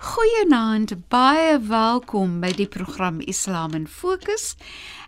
Goeienaand, 0.00 0.94
baie 1.12 1.58
welkom 1.68 2.38
by 2.40 2.48
die 2.56 2.64
program 2.72 3.18
Islam 3.28 3.74
in 3.76 3.82
Fokus. 3.84 4.54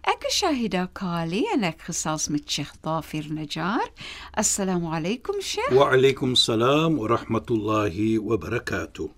Ek 0.04 0.26
is 0.28 0.36
Shahida 0.36 0.82
Kali 0.92 1.46
en 1.54 1.64
ek 1.64 1.86
gesels 1.86 2.26
met 2.28 2.44
Sheikh 2.44 2.74
Dafir 2.84 3.30
Najjar. 3.32 3.88
Assalamu 4.36 4.92
alaykum 4.92 5.40
Sheikh. 5.40 5.72
Wa 5.72 5.88
alaykum 5.96 6.36
salaam 6.36 7.00
wa 7.00 7.08
rahmatullahi 7.08 8.20
wa 8.20 8.36
barakatuh. 8.36 9.08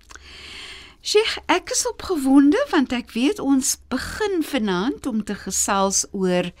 Sheikh, 1.03 1.35
ek 1.51 1.75
is 1.75 1.83
opgewonde 1.91 2.63
want 2.71 2.95
ek 2.95 3.11
weet 3.11 3.43
ons 3.43 3.75
begin 3.91 4.47
vanaand 4.47 5.11
om 5.11 5.25
te 5.27 5.35
gesels 5.43 6.05
oor 6.15 6.53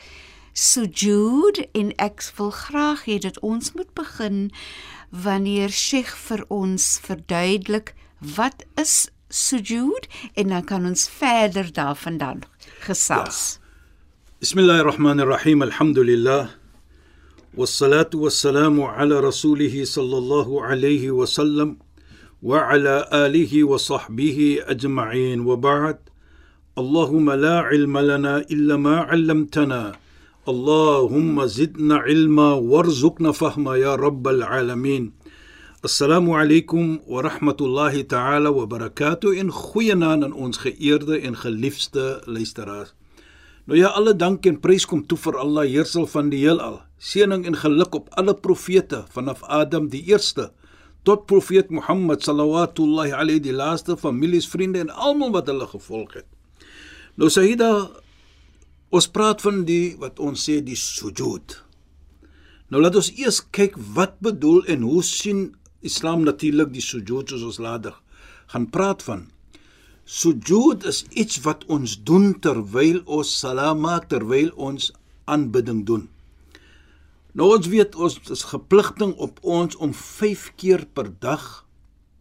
sujood 0.51 1.63
en 1.71 1.95
ek 2.03 2.19
wil 2.35 2.51
graag 2.51 3.07
hê 3.07 3.21
dat 3.23 3.39
ons 3.39 3.77
moet 3.79 3.95
begin 3.95 4.49
wanneer 5.07 5.71
Sheikh 5.71 6.11
vir 6.27 6.43
ons 6.51 6.97
verduidelik 7.07 7.95
wat 8.19 8.65
is 8.75 9.09
sujood 9.29 10.07
en 10.33 10.49
dan 10.49 10.63
kan 10.63 10.85
ons 10.85 11.09
verder 11.09 11.73
daarvandaan 11.73 12.43
gesels. 12.85 13.59
Ja. 13.59 13.63
Bismillahir 14.39 14.85
Rahmanir 14.85 15.27
Rahim. 15.27 15.61
Alhamdulillah. 15.61 16.49
والصلاة 17.55 18.11
والسلام 18.13 18.81
على 18.83 19.19
رسوله 19.19 19.83
صلى 19.83 20.17
الله 20.17 20.63
عليه 20.63 21.11
وسلم 21.11 21.77
وعلى 22.43 22.95
آله 23.13 23.63
وصحبه 23.63 24.59
أجمعين 24.67 25.39
وبعد 25.39 25.97
اللهم 26.77 27.31
لا 27.31 27.59
علم 27.59 27.97
لنا 27.97 28.37
إلا 28.37 28.75
ما 28.77 28.97
علمتنا 28.99 29.95
اللهم 30.47 31.45
زدنا 31.45 31.95
علما 31.97 32.53
وارزقنا 32.53 33.31
فهما 33.31 33.75
يا 33.75 33.95
رب 33.95 34.27
العالمين 34.27 35.11
Assalamu 35.85 36.33
alaykum 36.33 37.05
wa 37.05 37.21
rahmatullahi 37.21 38.07
ta'ala 38.09 38.49
wa 38.51 38.65
barakatuh 38.65 39.37
en 39.37 39.51
goeienaand 39.53 40.23
aan 40.25 40.33
ons 40.33 40.57
geëerde 40.57 41.19
en 41.21 41.35
geliefde 41.37 42.23
luisteraars. 42.25 42.95
Nou 43.69 43.77
ja, 43.77 43.91
alle 43.93 44.15
dank 44.17 44.47
en 44.49 44.57
prys 44.63 44.87
kom 44.89 45.03
toe 45.05 45.17
vir 45.21 45.35
Allah, 45.37 45.67
heersel 45.69 46.07
van 46.09 46.31
die 46.31 46.39
heelal. 46.41 46.79
Seëning 46.97 47.45
en 47.45 47.57
geluk 47.61 47.93
op 47.93 48.07
alle 48.17 48.33
profete 48.33 49.03
vanaf 49.13 49.43
Adam 49.43 49.91
die 49.93 50.01
eerste 50.09 50.47
tot 51.05 51.27
profeet 51.29 51.69
Mohammed 51.69 52.25
sallallahu 52.25 53.13
alayhi 53.13 53.43
die 53.45 53.53
laaste 53.53 53.93
families, 53.93 54.47
vriende 54.49 54.81
en 54.81 54.89
almal 54.89 55.35
wat 55.35 55.51
hulle 55.53 55.67
gevolg 55.69 56.15
het. 56.17 56.25
Nou 57.13 57.29
Sayyida, 57.29 57.91
ons 58.89 59.09
praat 59.13 59.45
van 59.45 59.61
die 59.69 59.93
wat 60.01 60.17
ons 60.17 60.47
sê 60.49 60.63
die 60.65 60.79
sujud. 60.79 61.59
Nou 62.73 62.81
laat 62.81 62.97
ons 62.97 63.11
eers 63.13 63.43
kyk 63.53 63.77
wat 63.93 64.17
bedoel 64.25 64.65
en 64.65 64.81
hoe 64.81 65.05
sien 65.05 65.45
Islam 65.85 66.25
natuurlik 66.25 66.73
die 66.73 66.83
sujud 66.83 67.29
soos 67.29 67.45
ons 67.45 67.61
later 67.61 67.95
gaan 68.53 68.67
praat 68.69 69.03
van. 69.05 69.25
Sujud 70.05 70.85
is 70.85 71.03
iets 71.09 71.41
wat 71.45 71.65
ons 71.71 71.95
doen 72.05 72.33
terwyl 72.41 73.01
ons 73.05 73.31
salam 73.39 73.81
maak, 73.85 74.09
terwyl 74.09 74.51
ons 74.53 74.91
aanbidding 75.25 75.85
doen. 75.85 76.09
Nou 77.35 77.49
ons 77.57 77.67
weet 77.67 77.95
ons 77.99 78.17
is 78.31 78.45
gepligting 78.51 79.15
op 79.19 79.41
ons 79.41 79.75
om 79.83 79.93
5 79.93 80.51
keer 80.61 80.85
per 80.93 81.09
dag 81.19 81.65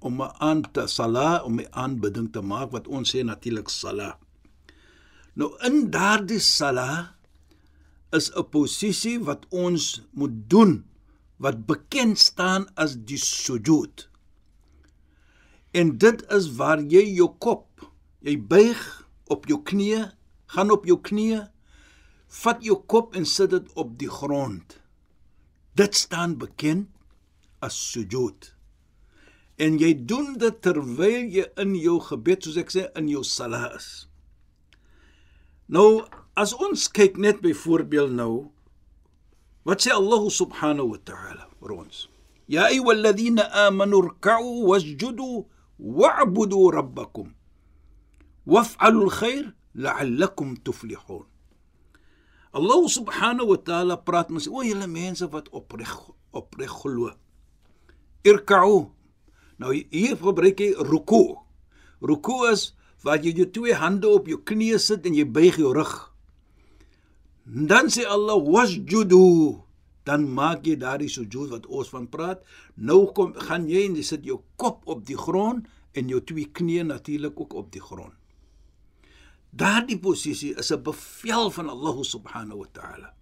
om 0.00 0.22
'n 0.22 0.32
aan 0.38 0.62
te 0.72 0.86
sala 0.86 1.42
om 1.44 1.60
'n 1.60 1.68
aanbidding 1.70 2.32
te 2.32 2.40
maak 2.40 2.72
wat 2.72 2.88
ons 2.88 3.14
sê 3.14 3.22
natuurlik 3.24 3.68
sala. 3.68 4.18
Nou 5.34 5.50
in 5.66 5.90
daardie 5.90 6.40
sala 6.40 7.14
is 8.12 8.30
'n 8.30 8.48
posisie 8.50 9.18
wat 9.20 9.46
ons 9.50 10.02
moet 10.12 10.34
doen 10.48 10.84
wat 11.44 11.66
bekend 11.68 12.18
staan 12.18 12.64
as 12.80 12.96
die 13.08 13.20
sujud. 13.20 14.06
En 15.76 15.96
dit 16.00 16.22
is 16.32 16.48
waar 16.58 16.80
jy 16.80 17.02
jou 17.18 17.28
kop, 17.42 17.84
jy 18.24 18.38
buig 18.38 18.80
op 19.28 19.48
jou 19.50 19.58
knieë, 19.66 20.06
gaan 20.54 20.72
op 20.72 20.86
jou 20.88 20.96
knieë, 21.04 21.42
vat 22.40 22.64
jou 22.64 22.78
kop 22.90 23.14
en 23.18 23.26
sit 23.28 23.52
dit 23.52 23.70
op 23.78 23.92
die 24.00 24.10
grond. 24.10 24.78
Dit 25.76 25.98
staan 25.98 26.38
bekend 26.38 26.88
as 27.64 27.76
sujud. 27.90 28.52
En 29.58 29.78
jy 29.78 29.92
doen 30.06 30.34
dit 30.38 30.56
terwyl 30.62 31.28
jy 31.30 31.44
in 31.60 31.76
jou 31.78 31.98
gebed, 32.08 32.42
soos 32.46 32.58
ek 32.58 32.72
sê, 32.74 32.88
in 32.98 33.10
jou 33.10 33.22
sala 33.26 33.68
is. 33.76 34.06
Nou, 35.70 36.04
as 36.38 36.54
ons 36.58 36.88
kyk 36.92 37.18
net 37.20 37.42
byvoorbeeld 37.44 38.16
nou, 38.18 38.34
wat 39.64 39.80
sê 39.80 39.90
Allah 39.92 40.22
subhanahu 40.30 40.94
wa 40.94 41.00
ta'ala 41.00 41.48
vir 41.60 41.70
ons? 41.72 42.08
Ya 42.48 42.68
ayyuhalladhina 42.68 43.48
amanu 43.68 44.04
rka'u 44.08 44.68
wasjudu 44.68 45.48
wa'budu 45.80 46.70
rabbakum 46.70 47.32
waf'alu 48.46 49.08
alkhair 49.08 49.54
la'allakum 49.74 50.56
tuflihun. 50.60 51.24
Allah 52.54 52.82
subhanahu 52.86 53.50
wa 53.50 53.58
ta'ala 53.58 53.96
praat 53.98 54.30
met 54.30 54.46
o 54.46 54.62
julle 54.62 54.86
mense 54.86 55.26
wat 55.32 55.48
opreg 55.50 55.90
opreg 56.30 56.70
glo. 56.70 57.10
Irka'u. 58.22 58.90
Nou 59.58 59.72
hier 59.72 60.16
gebruik 60.16 60.60
hy 60.60 60.70
ruku. 60.78 61.34
Ruku 62.04 62.36
is 62.52 62.74
waar 63.02 63.18
jy 63.18 63.34
jou 63.34 63.48
twee 63.50 63.74
hande 63.74 64.08
op 64.08 64.28
jou 64.28 64.38
knieë 64.38 64.78
sit 64.78 65.06
en 65.06 65.16
jy 65.16 65.26
buig 65.26 65.58
jou 65.58 65.72
rug. 65.74 66.13
Dan 67.44 67.92
sê 67.92 68.06
Allah 68.08 68.40
wasjudu 68.40 69.60
dan 70.04 70.28
maak 70.28 70.66
jy 70.68 70.76
daardie 70.80 71.08
sujud 71.08 71.48
wat 71.52 71.66
ons 71.66 71.88
van 71.92 72.08
praat. 72.08 72.44
Nou 72.76 73.12
kom 73.16 73.32
gaan 73.46 73.68
jy 73.68 73.86
en 73.88 73.96
jy 73.96 74.04
sit 74.04 74.26
jou 74.28 74.42
kop 74.60 74.84
op 74.88 75.04
die 75.08 75.16
grond 75.16 75.64
en 75.96 76.12
jou 76.12 76.20
twee 76.24 76.50
knieë 76.52 76.84
natuurlik 76.88 77.40
ook 77.40 77.56
op 77.56 77.72
die 77.72 77.82
grond. 77.84 78.12
Daardie 79.54 79.98
posisie 79.98 80.54
is 80.58 80.72
'n 80.72 80.82
bevel 80.82 81.50
van 81.50 81.68
Allah 81.68 81.96
subhanahu 82.02 82.58
wa 82.58 82.68
ta'ala. 82.72 83.14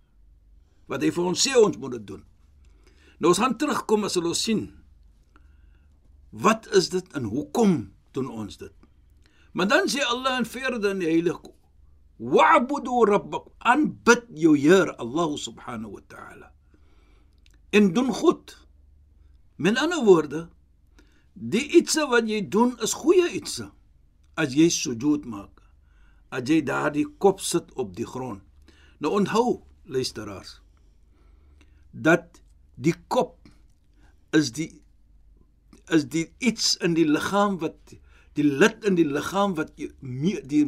Wat 0.88 1.02
hy 1.02 1.10
vir 1.10 1.24
ons 1.24 1.46
sê 1.46 1.54
ons 1.56 1.76
moet 1.76 1.92
dit 1.92 2.06
doen. 2.06 2.24
Nou 3.18 3.28
ons 3.28 3.38
gaan 3.38 3.56
terugkom 3.56 4.04
as 4.04 4.16
ons 4.16 4.42
sien 4.42 4.82
wat 6.30 6.66
is 6.72 6.88
dit 6.88 7.12
en 7.12 7.24
hoekom 7.24 7.92
doen 8.12 8.28
ons 8.28 8.56
dit? 8.56 8.72
Maar 9.52 9.68
dan 9.68 9.88
sê 9.88 10.00
Allah 10.00 10.38
in 10.38 10.44
verder 10.44 10.90
in 10.90 10.98
die 10.98 11.08
heilige 11.08 11.52
wa'budu 12.22 13.02
rabbak 13.10 13.50
aanbid 13.58 14.28
jou 14.38 14.54
Heer 14.54 14.94
Allah 15.02 15.30
subhanahu 15.38 15.98
wa 15.98 16.02
ta'ala 16.08 16.52
en 17.72 17.92
doen 17.92 18.12
goed. 18.12 18.66
Met 19.56 19.78
ander 19.78 20.04
woorde, 20.04 20.48
die 21.32 21.64
ietsie 21.78 22.04
wat 22.10 22.28
jy 22.28 22.42
doen 22.48 22.74
is 22.84 22.92
goeie 23.00 23.30
ietsie. 23.32 23.70
As 24.36 24.52
jy 24.56 24.68
sujud 24.72 25.24
maak, 25.28 25.62
as 26.32 26.44
jy 26.48 26.60
daardie 26.68 27.06
kop 27.18 27.40
sit 27.40 27.72
op 27.80 27.94
die 27.96 28.06
grond. 28.08 28.44
Nou 29.00 29.12
onthou, 29.16 29.62
luisteraars, 29.88 30.58
dat 31.90 32.42
die 32.76 32.94
kop 33.08 33.48
is 34.36 34.52
die 34.56 34.70
is 35.92 36.06
die 36.08 36.28
iets 36.38 36.76
in 36.84 36.94
die 36.96 37.08
liggaam 37.08 37.58
wat 37.60 37.96
die 38.38 38.44
lid 38.46 38.84
in 38.88 38.94
die 38.96 39.08
liggaam 39.08 39.56
wat 39.58 39.72
jy 39.76 39.90
die 40.48 40.64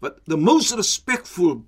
wat 0.00 0.20
the 0.26 0.36
most 0.36 0.76
respectful 0.76 1.64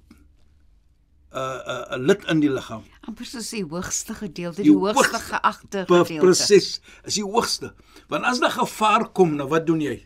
uh 1.33 1.61
uh 1.93 1.97
lid 2.01 2.25
in 2.33 2.41
die 2.41 2.51
liggaam. 2.53 2.85
amper 3.09 3.27
soos 3.29 3.51
die 3.53 3.65
hoogste 3.65 4.15
gedeelte, 4.17 4.63
die, 4.63 4.71
die 4.71 4.77
hoogste 4.77 5.21
geagte 5.21 5.85
gedeelte. 5.89 6.21
Presies, 6.25 6.81
is 7.05 7.19
die 7.19 7.25
hoogste. 7.25 7.73
Want 8.09 8.25
as 8.25 8.41
daar 8.41 8.55
gevaar 8.57 9.09
kom, 9.13 9.35
nou 9.37 9.49
wat 9.49 9.67
doen 9.69 9.81
jy? 9.85 9.99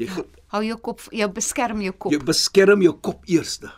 Jy 0.00 0.08
hou 0.54 0.62
jou 0.64 0.78
kop, 0.80 1.04
jy 1.12 1.28
beskerm 1.28 1.82
jou 1.84 1.92
kop. 1.92 2.12
Jy 2.12 2.20
beskerm 2.24 2.82
jou 2.84 2.94
kop 3.04 3.26
eerste. 3.28 3.68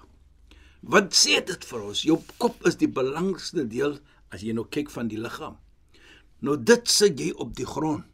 Wat 0.82 1.14
sê 1.14 1.40
dit 1.46 1.66
vir 1.66 1.82
ons? 1.82 2.04
Jou 2.06 2.18
kop 2.42 2.62
is 2.66 2.78
die 2.78 2.90
belangrikste 2.90 3.66
deel 3.70 3.98
as 4.34 4.42
jy 4.42 4.54
nou 4.54 4.64
kyk 4.70 4.90
van 4.90 5.10
die 5.10 5.18
liggaam. 5.20 5.58
Nou 6.42 6.56
dit 6.58 6.88
sit 6.90 7.18
jy 7.20 7.30
op 7.42 7.54
die 7.58 7.66
grond. 7.66 8.06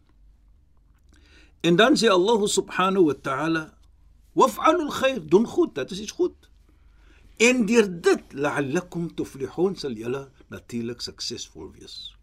En 1.65 1.77
dan 1.77 1.97
sê 1.99 2.11
Allah 2.13 2.45
subhanahu 2.49 3.09
wa 3.09 3.17
ta'ala: 3.29 3.63
"Waf'alul 4.39 4.93
khair, 5.01 5.19
doen 5.27 5.47
goed, 5.47 5.75
dit 5.75 5.91
is 5.91 6.01
iets 6.07 6.17
goed." 6.21 6.49
En 7.39 7.67
deur 7.67 7.87
dit 8.03 8.33
la'allakum 8.35 9.11
tuflihun 9.15 9.77
sal 9.79 9.95
julle 9.95 10.25
natuurlik 10.51 11.01
suksesvol 11.01 11.71
wees. 11.77 12.15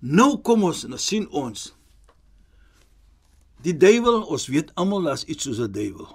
Nou 0.00 0.38
kom 0.40 0.64
ons 0.64 0.86
en 0.86 0.94
nou 0.94 1.00
sien 1.00 1.26
ons 1.36 1.66
die 3.60 3.76
duiwel, 3.76 4.22
ons 4.32 4.46
weet 4.48 4.72
almal 4.80 5.04
daar's 5.04 5.26
iets 5.28 5.44
soos 5.44 5.60
'n 5.60 5.72
duiwel. 5.72 6.08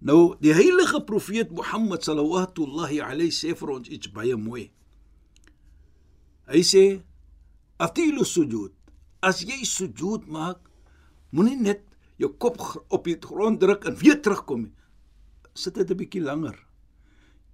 Nou 0.00 0.36
die 0.40 0.54
heilige 0.54 1.02
profeet 1.04 1.50
Mohammed 1.50 2.02
sallallahu 2.02 3.00
alayhi 3.04 3.30
sê 3.30 3.54
vir 3.54 3.70
ons 3.70 3.88
iets 3.88 4.08
baie 4.08 4.36
mooi. 4.36 4.70
Hy 6.48 6.62
sê 6.62 7.02
atilu 7.76 8.24
sujud 8.24 8.72
as 9.20 9.44
jy 9.44 9.64
sujud 9.64 10.26
maak, 10.26 10.58
moenie 11.30 11.56
net 11.56 11.84
jou 12.22 12.30
kop 12.38 12.58
op 12.88 13.04
die 13.08 13.16
grond 13.20 13.60
druk 13.62 13.86
en 13.90 13.96
weer 14.00 14.20
terugkom 14.22 14.66
nie. 14.66 14.74
Sit 15.54 15.74
dit 15.74 15.90
'n 15.90 15.96
bietjie 15.96 16.22
langer. 16.22 16.56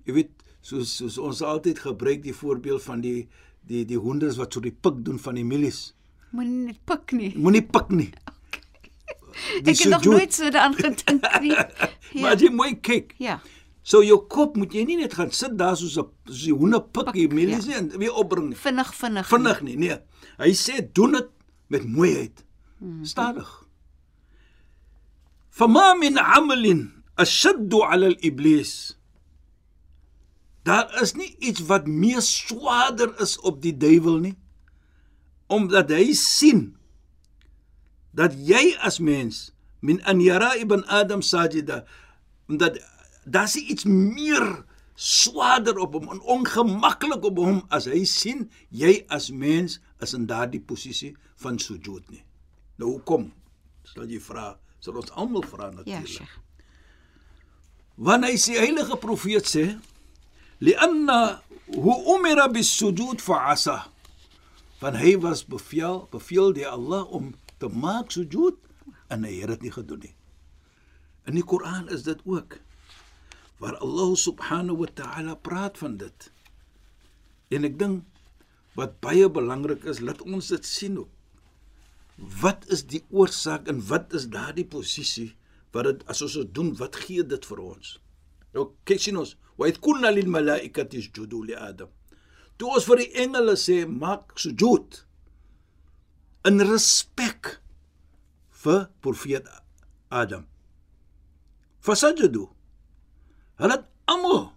Jy 0.06 0.14
weet, 0.14 0.30
soos 0.60 0.96
soos 0.96 1.18
ons 1.18 1.42
altyd 1.42 1.78
gebruik 1.78 2.22
die 2.22 2.34
voorbeeld 2.34 2.82
van 2.82 3.00
die 3.00 3.28
die 3.68 3.84
die 3.84 3.98
honders 3.98 4.36
wat 4.36 4.52
so 4.52 4.60
die 4.60 4.72
pik 4.72 5.04
doen 5.04 5.18
van 5.18 5.34
die 5.34 5.44
milies. 5.44 5.94
Moenie 6.30 6.66
net 6.66 6.80
pik 6.84 7.12
nie. 7.12 7.32
Moenie 7.36 7.62
pik 7.62 7.90
nie. 7.90 8.10
Die 9.62 9.70
Ek 9.70 9.78
het 9.78 9.92
nog 9.92 10.04
nooit 10.04 10.34
so 10.34 10.50
daaraan 10.50 10.74
gedink 10.74 11.40
nie. 11.40 11.54
Ja. 12.12 12.20
maar 12.22 12.40
jy 12.40 12.48
mooi 12.50 12.72
kyk. 12.80 13.12
Ja. 13.18 13.40
So 13.82 14.00
jou 14.02 14.16
kop 14.32 14.56
moet 14.56 14.72
jy 14.72 14.82
nie 14.88 14.96
net 14.96 15.14
gaan 15.14 15.30
sit 15.30 15.58
daar 15.58 15.76
soos 15.76 15.96
'n 16.00 16.08
soos 16.26 16.42
die 16.44 16.54
honde 16.56 16.80
pik 16.82 17.12
hier 17.14 17.32
milies 17.32 17.66
ja. 17.66 17.80
nie 17.80 17.92
en 17.92 17.98
weer 17.98 18.12
opbring 18.12 18.48
nie. 18.48 18.56
Vinnig 18.56 18.94
vinnig. 18.94 19.28
Vinnig 19.28 19.60
nie, 19.62 19.76
nee. 19.76 19.98
Hy 20.38 20.52
sê 20.52 20.80
doen 20.92 21.12
dit 21.12 21.28
met 21.68 21.84
mooiheid. 21.84 22.44
Hmm. 22.78 23.04
Stadig. 23.04 23.67
Fama 25.58 25.98
min 25.98 26.14
amalin 26.14 27.02
ashaddu 27.18 27.82
ala 27.82 28.06
al-iblis. 28.12 28.94
Daar 30.62 30.86
is 31.02 31.16
nie 31.18 31.34
iets 31.42 31.64
wat 31.66 31.86
meer 31.90 32.22
swaarder 32.22 33.10
is 33.24 33.34
op 33.42 33.58
die 33.62 33.74
duiwel 33.74 34.20
nie. 34.22 34.36
Omdat 35.50 35.90
hy 35.90 36.12
sien 36.14 36.76
dat 38.14 38.36
jy 38.38 38.76
as 38.86 39.00
mens 39.02 39.48
min 39.82 39.98
an 40.06 40.22
yara 40.22 40.52
ibn 40.62 40.84
adam 40.86 41.22
sajida 41.22 41.82
omdat 42.48 42.78
daar's 43.26 43.56
iets 43.58 43.84
meer 43.88 44.44
swaarder 44.94 45.78
op 45.78 45.98
hom 45.98 46.08
en 46.14 46.22
ongemaklik 46.34 47.24
op 47.24 47.42
hom 47.42 47.60
as 47.74 47.90
hy 47.90 48.04
sien 48.08 48.46
jy 48.70 48.94
as 49.14 49.28
mens 49.30 49.78
is 50.02 50.14
in 50.14 50.30
daardie 50.30 50.62
posisie 50.62 51.16
van 51.42 51.58
sujud 51.58 52.06
nie. 52.10 52.24
Nou 52.78 52.94
hoekom? 52.96 53.30
Sal 53.86 54.10
jy 54.10 54.20
vra, 54.22 54.52
sal 54.80 54.98
ons 55.00 55.10
almal 55.18 55.44
vra 55.46 55.70
natuurlik. 55.70 55.88
Ja, 55.88 56.02
Sheikh. 56.06 56.36
Wanneer 57.98 58.34
hy 58.34 58.38
sê 58.38 58.58
heilige 58.60 58.98
profeet 59.02 59.48
sê 59.50 59.64
lianna 60.62 61.40
hu 61.74 61.94
umira 62.14 62.46
bis-sujud 62.52 63.22
fa'asa. 63.22 63.88
Van 64.78 64.94
hy 64.94 65.16
was 65.22 65.42
beveel 65.42 66.06
beveel 66.12 66.54
deur 66.54 66.76
Allah 66.76 67.02
om 67.10 67.34
te 67.58 67.68
maak 67.68 68.14
sujud 68.14 68.56
en 69.10 69.26
hy 69.26 69.40
het 69.40 69.56
dit 69.56 69.66
nie 69.66 69.74
gedoen 69.74 70.04
nie. 70.06 70.14
In 71.26 71.36
die 71.36 71.44
Koran 71.44 71.90
is 71.92 72.06
dit 72.06 72.22
ook 72.24 72.60
waar 73.58 73.76
Allah 73.82 74.14
subhanahu 74.14 74.84
wa 74.84 74.90
ta'ala 74.94 75.34
praat 75.34 75.78
van 75.82 75.98
dit. 75.98 76.30
En 77.50 77.66
ek 77.66 77.78
dink 77.80 78.06
wat 78.78 79.00
baie 79.02 79.26
belangrik 79.26 79.82
is, 79.90 79.98
laat 79.98 80.22
ons 80.22 80.52
dit 80.54 80.64
sien 80.66 81.00
ook. 81.02 81.10
Wat 82.18 82.66
is 82.74 82.82
die 82.90 83.04
oorsaak 83.14 83.68
en 83.70 83.78
wat 83.86 84.12
is 84.12 84.26
daardie 84.32 84.66
posisie 84.66 85.36
wat 85.70 85.84
dit 85.86 86.00
as 86.10 86.22
ons 86.24 86.34
dit 86.40 86.54
doen, 86.54 86.72
wat 86.80 86.96
gee 86.96 87.22
dit 87.22 87.44
vir 87.46 87.60
ons? 87.62 87.92
Nou 88.56 88.72
kyk 88.88 89.02
sien 89.04 89.18
ons, 89.20 89.36
wa 89.58 89.68
id 89.70 89.78
kunna 89.84 90.10
lil 90.10 90.30
malaikati 90.32 90.98
isjudu 90.98 91.44
li 91.46 91.54
adam. 91.54 91.90
Toe 92.58 92.72
ons 92.74 92.86
vir 92.88 93.04
die 93.04 93.12
engele 93.22 93.54
sê 93.60 93.84
maak 93.86 94.34
sujud 94.40 95.02
in 96.48 96.64
respek 96.66 97.58
vir 98.64 98.88
profeet 99.04 99.46
Adam. 100.10 100.46
Fasajadu. 101.84 102.48
Hulle 103.60 103.76
het 103.76 103.86
almal 104.10 104.48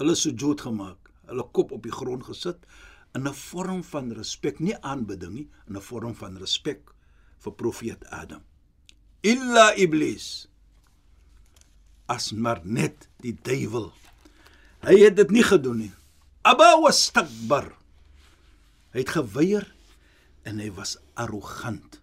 hulle 0.00 0.16
sujud 0.18 0.64
gemaak, 0.64 1.12
hulle 1.28 1.46
kop 1.54 1.70
op 1.76 1.84
die 1.86 1.94
grond 1.94 2.26
gesit 2.26 2.66
in 3.14 3.28
'n 3.28 3.34
vorm 3.34 3.84
van 3.84 4.10
respek, 4.10 4.58
nie 4.60 4.74
aanbidding 4.82 5.34
nie, 5.34 5.48
in 5.68 5.76
'n 5.76 5.80
vorm 5.80 6.14
van 6.14 6.36
respek 6.36 6.93
vir 7.44 7.56
profeet 7.60 8.04
Adam. 8.12 8.42
Illa 9.24 9.70
iblis 9.80 10.46
as 12.10 12.32
maar 12.32 12.60
net 12.64 13.08
die 13.24 13.34
duiwel. 13.44 13.90
Hy 14.84 14.98
het 15.00 15.16
dit 15.16 15.30
nie 15.32 15.44
gedoen 15.44 15.86
nie. 15.86 15.92
Aba 16.44 16.74
wastakbar. 16.82 17.70
Hy 18.92 19.00
het 19.00 19.14
geweier 19.16 19.64
en 20.44 20.60
hy 20.60 20.68
was 20.76 20.98
arrogant. 21.16 22.00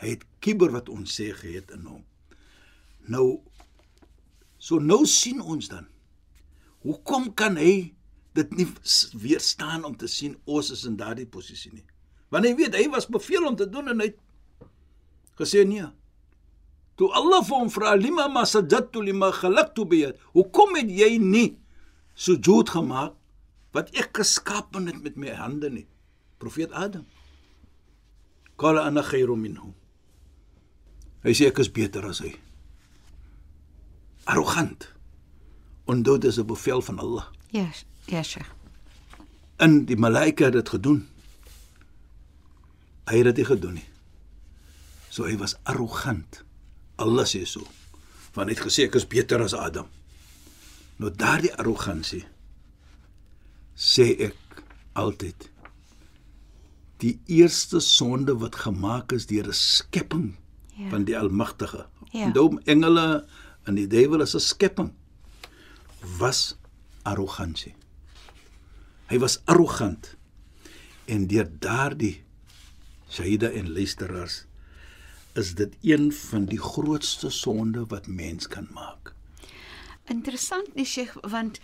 Hy 0.00 0.14
het 0.14 0.24
kibber 0.44 0.70
wat 0.74 0.90
ons 0.92 1.16
sê 1.18 1.32
gehet 1.34 1.72
in 1.74 1.88
hom. 1.88 2.04
Nou 3.10 3.40
so 4.62 4.78
nou 4.82 5.02
sien 5.10 5.42
ons 5.42 5.68
dan. 5.70 5.86
Hoekom 6.86 7.32
kan 7.38 7.58
hy 7.58 7.92
dit 8.36 8.54
nie 8.54 8.66
weerstaan 9.18 9.84
om 9.88 9.96
te 9.98 10.08
sien 10.10 10.36
ons 10.44 10.70
is 10.74 10.84
in 10.86 10.98
daardie 11.00 11.26
posisie 11.26 11.72
nie? 11.74 11.84
Want 12.30 12.46
hy 12.48 12.54
weet 12.58 12.74
hy 12.74 12.88
was 12.90 13.06
beveel 13.06 13.46
om 13.46 13.56
te 13.56 13.68
doen 13.70 13.88
en 13.92 14.02
hy 14.02 14.10
het 14.10 14.18
gesê 15.38 15.64
nee. 15.68 15.86
Toe 16.96 17.10
Allah 17.12 17.42
vir 17.44 17.60
hom 17.60 17.70
vra 17.70 17.92
lima 17.94 18.26
ma 18.32 18.46
sajadtu 18.48 19.02
lima 19.04 19.30
khalaqtu 19.36 19.84
bi 19.88 20.00
yad. 20.04 20.20
Hoekom 20.32 20.78
het 20.78 20.90
jy 20.90 21.18
nie 21.20 21.58
sujud 22.16 22.72
gemaak 22.72 23.14
wat 23.76 23.92
ek 23.92 24.16
geskaap 24.16 24.72
het 24.78 25.02
met 25.04 25.16
my 25.20 25.34
hande 25.36 25.68
nie? 25.70 25.86
Profeet 26.40 26.72
Adam. 26.72 27.04
Qala 28.56 28.86
ana 28.88 29.02
khairu 29.04 29.36
minhu. 29.36 29.74
Hy 31.24 31.32
sê 31.36 31.50
ek 31.50 31.60
is 31.60 31.68
beter 31.68 32.06
as 32.08 32.22
hy. 32.24 32.32
Arrogant. 34.26 34.88
Ondood 35.86 36.24
is 36.24 36.38
'n 36.38 36.46
bevel 36.46 36.80
van 36.82 36.98
Allah. 36.98 37.26
Ja, 37.50 37.68
ja, 38.06 38.22
Sheikh. 38.22 38.50
En 39.56 39.84
die 39.84 39.96
malaika 39.96 40.44
het 40.44 40.52
dit 40.52 40.68
gedoen. 40.68 41.08
Hy 43.06 43.20
het 43.20 43.30
dit 43.30 43.42
nie 43.42 43.48
gedoen 43.48 43.76
nie. 43.78 43.88
So 45.10 45.24
hy 45.28 45.36
was 45.40 45.56
arrogant. 45.64 46.42
Allah 47.00 47.26
sê 47.28 47.44
so. 47.46 47.62
Want 48.34 48.50
hy 48.50 48.56
het 48.56 48.64
gesê 48.66 48.86
ek 48.88 48.98
is 48.98 49.06
beter 49.08 49.42
as 49.44 49.54
Adam. 49.54 49.88
Nou 51.00 51.12
daardie 51.12 51.52
arrogansie 51.54 52.24
sê 53.76 54.08
ek 54.28 54.62
altyd 54.96 55.50
die 57.04 57.18
eerste 57.28 57.82
sonde 57.84 58.32
wat 58.40 58.56
gemaak 58.64 59.12
is 59.12 59.28
deur 59.28 59.48
'n 59.48 59.52
skepping 59.52 60.36
ja. 60.76 60.88
van 60.88 61.04
die 61.04 61.18
Almagtige. 61.18 61.86
Ja. 62.12 62.26
Onthou 62.26 62.58
engele 62.64 63.26
en 63.64 63.74
die 63.74 63.86
duiwel 63.86 64.24
is 64.24 64.34
'n 64.34 64.40
skepping 64.40 64.92
was 66.18 66.56
arrogansie. 67.02 67.74
Hy 69.06 69.18
was 69.18 69.40
arrogant 69.44 70.16
en 71.04 71.26
deur 71.26 71.48
daardie 71.60 72.24
Shaida 73.10 73.50
en 73.50 73.72
luisteraars 73.72 74.44
is 75.36 75.54
dit 75.54 75.74
een 75.82 76.12
van 76.12 76.44
die 76.48 76.58
grootste 76.60 77.30
sonde 77.30 77.84
wat 77.86 78.06
mens 78.06 78.48
kan 78.48 78.68
maak. 78.72 79.12
Interessant 80.08 80.74
nie 80.74 80.86
Sheikh, 80.86 81.16
want 81.28 81.60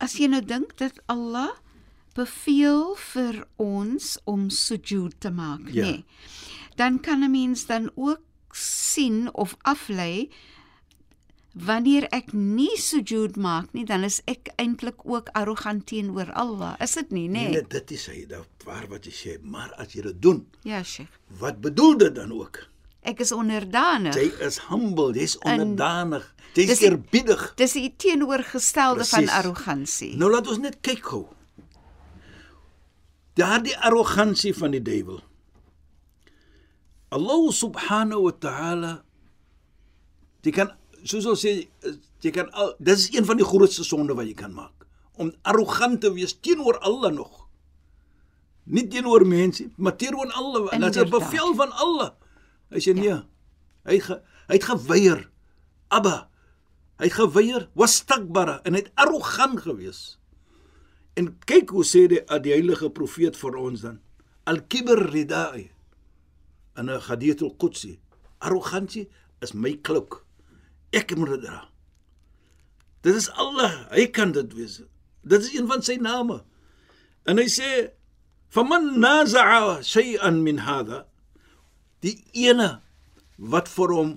as 0.00 0.14
jy 0.18 0.26
nou 0.30 0.40
dink 0.44 0.76
dat 0.78 1.00
Allah 1.06 1.50
beveel 2.16 2.94
vir 3.12 3.44
ons 3.56 4.16
om 4.24 4.48
sujud 4.50 5.14
te 5.20 5.30
maak, 5.30 5.68
Ja. 5.70 5.84
nê. 5.86 6.04
Dan 6.76 7.00
kan 7.00 7.22
'n 7.22 7.30
mens 7.30 7.66
dan 7.66 7.90
ook 7.94 8.20
sien 8.52 9.34
of 9.34 9.56
aflei 9.62 10.30
wanneer 11.66 12.06
ek 12.14 12.32
nie 12.32 12.76
sujud 12.78 13.36
maak 13.36 13.72
nie, 13.74 13.84
dan 13.84 14.04
is 14.04 14.20
ek 14.30 14.50
eintlik 14.56 15.02
ook 15.04 15.28
arrogant 15.34 15.86
teenoor 15.86 16.30
Allah. 16.32 16.76
Is 16.80 16.92
dit 16.94 17.10
nie, 17.10 17.28
nê? 17.28 17.48
Nee, 17.50 17.62
dit 17.68 17.90
is 17.96 18.06
hy, 18.06 18.26
daar 18.30 18.44
waar 18.64 18.86
wat 18.88 19.04
jy 19.08 19.12
sê, 19.12 19.36
maar 19.42 19.72
as 19.78 19.92
jy 19.96 20.02
dit 20.02 20.20
doen, 20.22 20.46
Ja, 20.64 20.82
Sheikh. 20.82 21.08
wat 21.40 21.60
bedoel 21.60 21.96
dit 21.98 22.14
dan 22.14 22.32
ook? 22.32 22.60
Ek 23.02 23.20
is 23.20 23.32
onderdanig. 23.32 24.14
Jy 24.14 24.28
is 24.44 24.58
humble, 24.68 25.12
jy's 25.14 25.36
En 25.40 25.60
onderdanig, 25.60 26.34
jy's 26.54 26.66
dis 26.66 26.78
die- 26.78 26.88
eerbiedig. 26.90 27.52
Dis 27.56 27.72
die 27.72 27.94
teenoorgestelde 27.96 29.04
van 29.04 29.24
Presies. 29.24 29.38
arrogansie. 29.38 30.16
Nou 30.16 30.30
laat 30.30 30.46
ons 30.48 30.58
net 30.58 30.78
kyk 30.80 31.04
gou. 31.04 31.26
Daardie 33.38 33.76
arrogansie 33.78 34.52
van 34.54 34.70
die 34.74 34.82
duiwel. 34.82 35.20
Allah 37.14 37.52
subhanahu 37.52 38.22
wa 38.26 38.32
ta'ala 38.32 38.90
jy 40.44 40.52
kan 40.52 40.70
soos 41.04 41.26
ons 41.26 41.40
sê 41.40 41.68
jy 42.22 42.30
kan 42.34 42.50
al, 42.52 42.74
dis 42.78 43.08
is 43.08 43.14
een 43.14 43.24
van 43.24 43.36
die 43.36 43.46
grootste 43.46 43.84
sonde 43.84 44.14
wat 44.14 44.26
jy 44.26 44.34
kan 44.34 44.54
maak 44.54 44.78
om 45.18 45.32
arrogant 45.42 46.00
te 46.00 46.12
wees 46.14 46.36
teenoor 46.40 46.78
Allah 46.86 47.10
nog. 47.12 47.48
Nie 48.68 48.86
teenoor 48.88 49.24
mense, 49.26 49.66
maar 49.76 49.96
teenoor 49.98 50.30
Allah. 50.36 50.70
Dit 50.70 50.96
is 50.96 51.02
'n 51.02 51.10
bevel 51.10 51.54
van 51.54 51.72
Allah. 51.72 52.10
Hy 52.70 52.80
sê 52.80 52.94
nee. 52.94 53.18
Hy 53.84 53.98
ge, 53.98 54.20
hy 54.46 54.54
het 54.54 54.64
geweier. 54.64 55.30
Abba. 55.88 56.28
Hy 56.98 57.04
het 57.04 57.12
geweier, 57.12 57.68
wastakbara 57.74 58.60
en 58.62 58.74
hy 58.74 58.80
het 58.80 58.92
arrogant 58.94 59.60
gewees. 59.60 60.18
En 61.14 61.38
kyk 61.44 61.70
hoe 61.70 61.84
sê 61.84 62.06
die, 62.06 62.22
die 62.42 62.52
heilige 62.52 62.90
profeet 62.90 63.36
vir 63.36 63.56
ons 63.56 63.80
dan. 63.80 64.00
Al-kibr 64.44 65.10
ridai. 65.10 65.70
In 66.76 66.90
'n 66.90 67.00
hadith 67.00 67.42
al-Qudsi. 67.42 67.98
Arrogansie 68.38 69.08
is 69.40 69.52
my 69.52 69.78
klok. 69.82 70.27
Ek 70.96 71.12
moet 71.16 71.34
dit 71.36 71.44
dra. 71.44 71.66
Dit 73.04 73.14
is 73.18 73.28
Allah, 73.38 73.86
hy 73.92 74.08
kan 74.12 74.32
dit 74.34 74.54
wees. 74.56 74.80
Dit 75.28 75.44
is 75.44 75.52
een 75.54 75.68
van 75.70 75.84
sy 75.84 75.98
name. 76.00 76.40
En 77.28 77.38
hy 77.40 77.46
sê 77.52 77.70
faman 78.54 78.96
naza'a 79.02 79.82
shay'an 79.84 80.42
min 80.44 80.64
hadha 80.64 81.04
die 82.04 82.16
ene 82.46 82.78
wat 83.38 83.68
vir 83.68 83.92
hom 83.94 84.12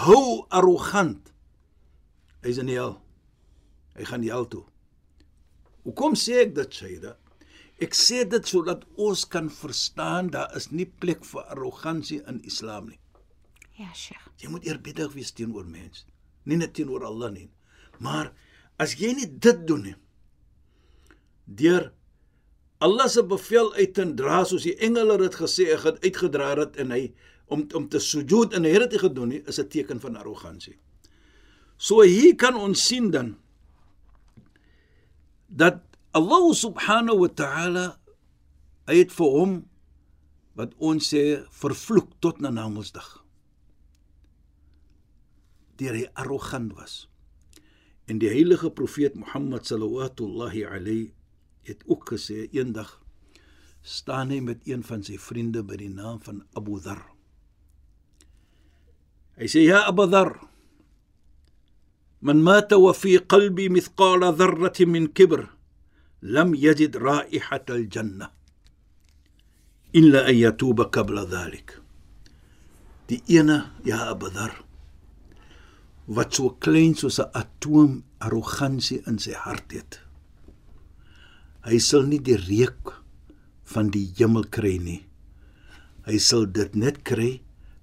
hou 0.00 0.46
arrogant 0.54 1.32
hy's 2.44 2.60
in 2.60 2.70
die 2.70 2.78
hel. 2.78 2.96
Hy 3.98 4.08
gaan 4.08 4.24
die 4.24 4.32
hel 4.32 4.48
toe. 4.50 4.64
Hoekom 5.84 6.16
sê 6.18 6.40
ek 6.46 6.54
dit 6.56 6.80
Shaida? 6.80 7.14
Ek 7.82 7.96
sê 7.98 8.22
dit 8.28 8.48
sodat 8.48 8.84
ons 9.00 9.24
kan 9.28 9.50
verstaan 9.52 10.30
daar 10.32 10.52
is 10.56 10.70
nie 10.72 10.86
plek 10.86 11.24
vir 11.28 11.44
arrogansie 11.52 12.22
in 12.30 12.40
Islam 12.48 12.88
nie. 12.92 13.00
Ja, 13.74 13.90
Sheikh. 13.94 14.22
Jy 14.38 14.50
moet 14.52 14.66
eerbiedig 14.68 15.12
wees 15.16 15.32
teenoor 15.34 15.66
mense, 15.66 16.04
nie 16.46 16.58
net 16.60 16.76
teenoor 16.78 17.06
Allah 17.08 17.32
nie. 17.34 17.48
Maar 18.02 18.30
as 18.78 18.94
jy 18.98 19.10
nie 19.18 19.26
dit 19.26 19.64
doen 19.66 19.82
nie, 19.88 19.94
deur 21.44 21.90
Allah 22.84 23.08
se 23.10 23.22
bevel 23.26 23.72
uit 23.74 23.94
te 23.96 24.04
dra 24.18 24.42
soos 24.46 24.66
die 24.66 24.76
engele 24.82 25.16
dit 25.24 25.38
gesê 25.38 25.66
het 25.72 25.98
uitgedra 26.04 26.52
het 26.60 26.78
en 26.82 26.92
hy 26.94 27.02
om 27.54 27.64
om 27.74 27.88
te 27.90 28.00
sujud 28.02 28.54
en 28.54 28.66
hy 28.66 28.74
het 28.76 28.92
dit 28.92 29.02
gedoen 29.02 29.34
nie, 29.34 29.42
is 29.46 29.58
'n 29.58 29.68
teken 29.68 30.00
van 30.00 30.16
arrogansie. 30.16 30.78
So 31.76 32.02
hier 32.02 32.36
kan 32.36 32.54
ons 32.54 32.86
sien 32.86 33.10
dan 33.10 33.36
dat 35.48 35.82
Allah 36.12 36.54
subhanahu 36.54 37.18
wa 37.18 37.28
ta'ala 37.28 37.98
hy 38.86 38.96
het 38.98 39.12
vir 39.12 39.26
hom 39.26 39.68
wat 40.54 40.74
ons 40.78 41.14
sê 41.14 41.42
vervloek 41.50 42.20
tot 42.20 42.40
na 42.40 42.50
Namedsdag 42.50 43.23
deur 45.79 45.95
hy 45.95 46.05
arrogant 46.13 46.73
was. 46.77 47.07
En 48.09 48.19
die 48.19 48.31
heilige 48.31 48.71
profeet 48.71 49.15
Mohammed 49.15 49.65
sallallahu 49.65 50.65
alayhi 50.65 51.13
het 51.63 51.83
ook 51.85 52.09
gesê 52.09 52.49
eendag 52.51 52.97
staan 53.81 54.29
hy 54.33 54.39
met 54.41 54.65
een 54.67 54.83
van 54.83 55.03
sy 55.05 55.17
vriende 55.17 55.63
by 55.63 55.77
die 55.79 55.93
naam 55.93 56.19
van 56.21 56.43
Abu 56.57 56.79
Dharr. 56.81 57.05
Hy 59.39 59.47
sê 59.47 59.63
ja 59.63 59.85
Abu 59.87 60.09
Dharr 60.09 60.49
من 62.21 62.43
مات 62.43 62.73
وفي 62.73 63.17
قلبي 63.17 63.69
مثقال 63.69 64.33
ذرة 64.33 64.73
من 64.79 65.07
كبر 65.07 65.49
لم 66.21 66.55
يجد 66.55 66.97
رائحة 66.97 67.65
الجنة 67.69 68.29
إلا 69.95 70.29
أن 70.29 70.35
يتوب 70.35 70.81
قبل 70.81 71.25
ذلك 71.25 71.81
Die 73.09 73.23
ene 73.39 73.71
ja 73.85 74.09
Abu 74.13 74.29
Dharr 74.29 74.53
wat 76.06 76.34
so 76.34 76.50
klein 76.60 76.94
soos 76.94 77.18
'n 77.18 77.30
atoom 77.32 78.04
arrogansie 78.18 79.02
in 79.06 79.18
sy 79.18 79.32
hart 79.32 79.72
het. 79.72 80.00
Hy 81.64 81.78
sal 81.78 82.02
nie 82.02 82.20
die 82.20 82.36
reuk 82.36 83.02
van 83.64 83.88
die 83.90 84.12
hemel 84.16 84.44
kry 84.44 84.76
nie. 84.78 85.06
Hy 86.04 86.18
sal 86.18 86.44
dit 86.46 86.74
net 86.74 87.02
kry 87.04 87.40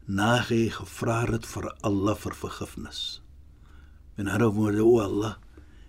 na 0.07 0.37
hy 0.37 0.69
gevra 0.69 1.25
het 1.25 1.45
vir 1.45 1.71
Allah 1.81 2.15
vir 2.15 2.33
vergifnis. 2.33 3.21
En 4.17 4.27
ander 4.27 4.51
woorde, 4.53 4.85
o 4.85 4.99
Allah, 4.99 5.37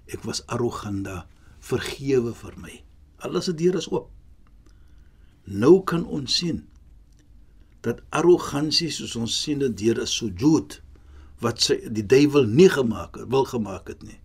ek 0.06 0.24
was 0.24 0.46
arrogant, 0.46 1.04
daar, 1.04 1.26
vergewe 1.60 2.32
vir 2.34 2.56
my. 2.56 2.82
Allah 3.20 3.42
se 3.42 3.52
deur 3.52 3.76
is 3.76 3.88
oop. 3.92 4.08
Nou 5.44 5.82
kan 5.84 6.06
ons 6.06 6.32
sien 6.32 6.62
dat 7.82 8.00
arrogansie 8.14 8.90
soos 8.94 9.16
ons 9.18 9.34
sien 9.42 9.58
dit 9.58 9.76
deur 9.76 10.00
'n 10.00 10.06
sujud 10.06 10.80
wat 11.42 11.62
sy 11.64 11.78
die 11.90 12.06
duiwel 12.06 12.46
nie 12.46 12.68
gemaak 12.70 13.18
het, 13.18 13.28
wil 13.32 13.46
gemaak 13.49 13.90
het 13.90 14.02
nie. 14.06 14.18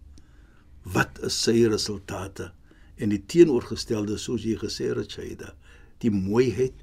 Wat 0.88 1.20
is 1.26 1.38
sy 1.44 1.66
resultate? 1.68 2.52
En 2.98 3.12
die 3.14 3.22
teenoorgestelde 3.30 4.18
soos 4.22 4.46
jy 4.46 4.56
gesê 4.62 4.90
het, 4.94 5.14
Shaida, 5.14 5.54
die 6.02 6.14
mooiheid 6.14 6.78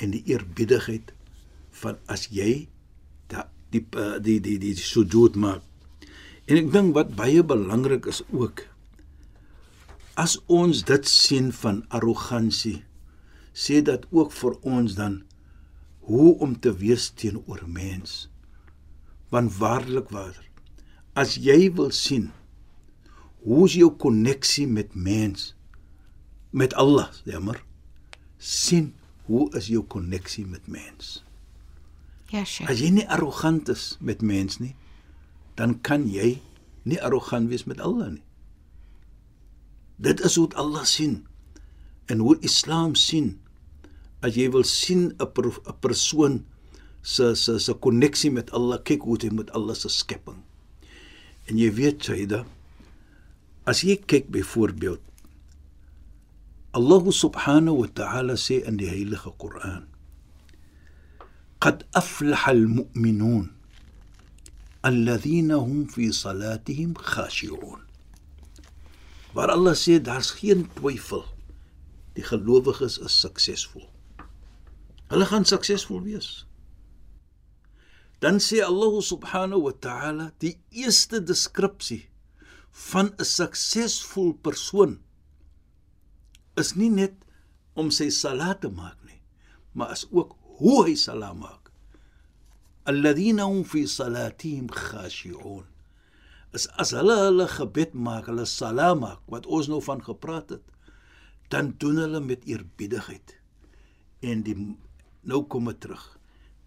en 0.00 0.14
die 0.16 0.22
eerbiedigheid 0.32 1.12
van 1.82 2.00
as 2.10 2.26
jy 2.32 2.68
da, 3.32 3.46
die 3.72 3.84
eh, 3.94 4.16
die 4.18 4.40
die 4.40 4.58
die, 4.58 4.74
die 4.74 4.84
sujud 4.84 5.36
maak. 5.36 5.64
En 6.50 6.58
ek 6.58 6.72
dink 6.74 6.96
wat 6.96 7.14
baie 7.16 7.44
belangrik 7.46 8.08
is 8.10 8.24
ook 8.32 8.66
as 10.20 10.36
ons 10.52 10.82
dit 10.84 11.06
sien 11.08 11.48
van 11.54 11.84
arrogansie, 11.96 12.82
sê 13.54 13.80
dat 13.86 14.04
ook 14.10 14.34
vir 14.36 14.56
ons 14.68 14.96
dan 14.98 15.20
hoe 16.10 16.34
om 16.44 16.56
te 16.58 16.72
wees 16.76 17.08
teenoor 17.16 17.62
mens. 17.66 18.28
Want 19.30 19.56
waarlik 19.56 20.10
waar 20.10 20.36
as 21.18 21.34
jy 21.42 21.72
wil 21.74 21.90
sien 21.90 22.30
hoe 23.46 23.64
is 23.66 23.74
jou 23.78 23.90
koneksie 23.96 24.66
met 24.66 24.94
mens 24.94 25.54
met 26.50 26.74
Allah, 26.74 27.10
jammer. 27.24 27.62
sien 28.40 28.94
hoe 29.28 29.50
is 29.56 29.68
jou 29.68 29.84
koneksie 29.84 30.46
met 30.46 30.66
mens. 30.66 31.20
Ja, 32.32 32.44
Sheikh. 32.44 32.70
As 32.70 32.80
jy 32.80 32.88
nie 32.94 33.06
arrogant 33.08 33.68
is 33.68 33.96
met 34.00 34.22
mens 34.24 34.58
nie, 34.62 34.72
dan 35.58 35.76
kan 35.84 36.06
jy 36.08 36.38
nie 36.88 36.98
arrogant 37.02 37.50
wees 37.50 37.66
met 37.68 37.82
Allah 37.84 38.14
nie. 38.16 38.24
Dit 40.00 40.22
is 40.24 40.38
hoe 40.40 40.48
Allah 40.56 40.86
sien 40.88 41.26
en 42.08 42.24
hoe 42.24 42.38
Islam 42.46 42.96
sien. 42.96 43.36
As 44.24 44.38
jy 44.38 44.48
wil 44.50 44.64
sien 44.64 45.12
'n 45.12 45.20
'n 45.20 45.78
persoon 45.80 46.46
se 47.01 47.35
se 47.35 47.59
se 47.59 47.73
koneksie 47.73 48.31
met 48.31 48.51
Allah, 48.51 48.81
kyk 48.83 49.01
hoe 49.07 49.17
dit 49.17 49.33
met 49.33 49.51
Allah 49.51 49.75
se 49.75 49.89
skepping. 49.89 50.41
En 51.45 51.57
jy 51.61 51.69
weet 51.77 52.03
Saida, 52.03 52.45
as 53.65 53.81
jy 53.85 53.97
kyk 53.97 54.29
byvoorbeeld 54.33 55.01
Allah 56.75 57.05
subhanahu 57.07 57.81
wa 57.81 57.89
ta'ala 57.89 58.35
sê 58.37 58.59
in 58.67 58.77
die 58.77 58.89
heilige 58.89 59.31
Koran 59.41 59.87
قد 61.61 61.83
أفلح 61.95 62.49
المؤمنون 62.49 63.51
الذين 64.85 65.51
هم 65.51 65.85
في 65.85 66.11
صلاتهم 66.11 66.93
خاشعون 66.93 67.81
waar 69.33 69.49
Allah 69.49 69.73
sê 69.75 69.99
daar's 69.99 70.31
geen 70.31 70.69
twyfel 70.75 71.25
die 72.13 72.23
gelowiges 72.23 72.99
is 73.01 73.15
suksesvol 73.21 73.87
hulle 75.09 75.25
gaan 75.31 75.45
suksesvol 75.45 76.03
wees 76.05 76.45
dan 78.20 78.40
sê 78.46 78.60
Allah 78.64 78.94
subhanahu 79.12 79.66
wa 79.68 79.74
ta'ala 79.86 80.26
die 80.44 80.56
eerste 80.70 81.20
deskripsie 81.20 82.08
van 82.90 83.12
'n 83.18 83.24
suksesvol 83.24 84.34
persoon 84.46 85.00
is 86.56 86.76
nie 86.76 86.92
net 87.00 87.16
om 87.74 87.90
sy 87.90 88.10
salat 88.10 88.60
te 88.60 88.68
maak 88.68 88.98
nie 89.08 89.22
maar 89.72 89.92
is 89.96 90.06
ook 90.10 90.36
hoe 90.60 90.78
hy 90.86 90.94
salat 90.94 91.36
maak 91.36 91.72
alladhina 92.90 93.44
hum 93.50 93.64
fi 93.64 93.86
salatihim 93.86 94.68
khashi'un 94.68 95.66
is 96.52 96.66
as 96.82 96.90
hulle 96.96 97.16
hulle 97.24 97.46
gebed 97.48 97.94
maak, 97.94 98.28
hulle 98.30 98.46
salat 98.46 98.98
maak 98.98 99.20
wat 99.30 99.46
ons 99.46 99.68
nou 99.70 99.80
van 99.84 100.02
gepraat 100.02 100.56
het, 100.56 100.64
dan 101.50 101.74
doen 101.82 102.00
hulle 102.02 102.20
met 102.22 102.46
eerbiedigheid. 102.46 103.36
En 104.26 104.42
die 104.46 104.56
nou 105.22 105.42
kom 105.50 105.70
dit 105.70 105.80
terug. 105.84 106.02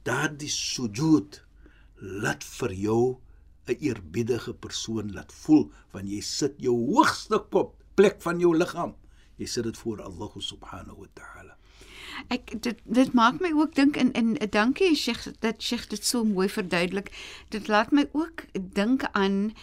Daardie 0.07 0.51
sujud 0.51 1.42
laat 2.03 2.43
vir 2.43 2.73
jou 2.73 3.17
'n 3.67 3.77
eerbiedige 3.79 4.53
persoon 4.53 5.13
laat 5.13 5.31
voel 5.31 5.71
want 5.91 6.09
jy 6.09 6.21
sit 6.21 6.53
jou 6.57 6.75
hoogste 6.75 7.39
kop 7.49 7.75
plek 7.95 8.21
van 8.21 8.39
jou 8.39 8.57
liggaam. 8.57 8.95
Jy 9.37 9.45
sit 9.45 9.63
dit 9.63 9.77
voor 9.77 10.01
Allah 10.01 10.31
subhanahu 10.37 10.97
wa 10.99 11.07
ta'ala. 11.13 11.57
Ek 12.29 12.61
dit 12.61 12.79
dit 12.85 13.13
maak 13.13 13.39
my 13.41 13.51
ook 13.51 13.75
dink 13.75 13.97
in 13.97 14.11
in 14.11 14.37
dankie 14.49 14.95
Sheikh 14.95 15.31
dat 15.39 15.61
Sheikh 15.61 15.87
dit 15.89 16.05
so 16.05 16.23
mooi 16.23 16.49
verduidelik. 16.49 17.11
Dit 17.49 17.67
laat 17.67 17.91
my 17.91 18.09
ook 18.11 18.45
dink 18.53 19.03
aan 19.11 19.53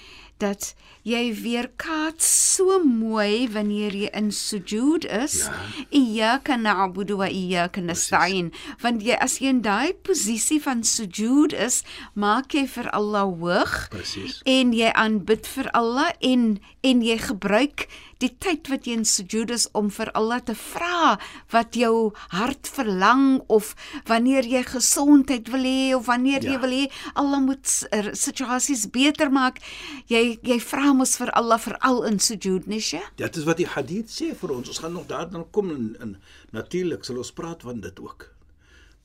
dat 0.41 0.75
jy 1.07 1.31
weer 1.43 1.69
kaats 1.81 2.27
so 2.57 2.77
mooi 2.85 3.49
wanneer 3.53 3.95
jy 3.97 4.11
in 4.17 4.29
sujud 4.37 5.07
is. 5.09 5.47
Ja. 5.47 5.55
Iyyaka 5.97 6.57
na'budu 6.61 7.17
wa 7.21 7.29
iyyaka 7.29 7.81
nasta'in. 7.81 8.51
Want 8.83 9.03
jy 9.07 9.17
as 9.17 9.39
jy 9.41 9.49
in 9.55 9.63
daai 9.65 9.95
posisie 10.05 10.61
van 10.61 10.83
sujud 10.85 11.55
is, 11.57 11.83
maak 12.15 12.53
jy 12.55 12.67
vir 12.69 12.91
Allah 12.97 13.25
hoog 13.31 13.89
Presies. 13.95 14.43
en 14.45 14.73
jy 14.77 14.93
aanbid 14.93 15.47
vir 15.47 15.71
Allah 15.73 16.13
en 16.21 16.59
en 16.83 17.03
jy 17.05 17.17
gebruik 17.21 17.89
die 18.21 18.31
tyd 18.41 18.69
wat 18.69 18.85
jy 18.89 18.95
in 19.01 19.05
sujud 19.09 19.51
is 19.53 19.67
om 19.77 19.89
vir 19.93 20.11
Allah 20.17 20.41
te 20.45 20.55
vra 20.57 21.19
wat 21.53 21.77
jou 21.77 22.13
hart 22.33 22.69
verlang 22.69 23.41
of 23.49 23.75
wanneer 24.09 24.45
jy 24.49 24.63
gesondheid 24.65 25.49
wil 25.53 25.65
hê 25.65 25.95
of 25.97 26.07
wanneer 26.09 26.43
Ja. 26.45 26.53
jy 26.53 26.59
wil 26.61 26.71
hê 26.77 26.87
Allah 27.15 27.41
moet 27.41 27.65
er, 27.93 28.11
situasies 28.17 28.87
beter 28.93 29.31
maak 29.33 29.61
jy 30.09 30.30
jy 30.43 30.59
vra 30.61 30.93
mos 30.97 31.17
vir 31.21 31.31
Allah 31.39 31.59
veral 31.59 32.05
in 32.09 32.19
sujud 32.19 32.67
nis 32.67 32.93
jy 32.93 33.03
Dit 33.17 33.37
is 33.37 33.47
wat 33.49 33.57
die 33.57 33.67
hadith 33.67 34.11
sê 34.13 34.35
vir 34.35 34.53
ons. 34.57 34.69
Ons 34.69 34.79
gaan 34.79 34.93
nog 34.93 35.07
daarna 35.07 35.45
kom 35.51 35.71
en, 35.71 35.97
en 36.01 36.17
natuurlik 36.53 37.05
sal 37.05 37.19
ons 37.23 37.33
praat 37.33 37.63
van 37.63 37.81
dit 37.81 38.01
ook. 38.01 38.29